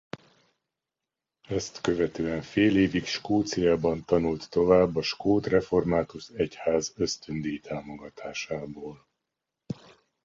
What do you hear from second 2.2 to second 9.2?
fél évig Skóciában tanult tovább a skót református egyház ösztöndíj-támogatásából.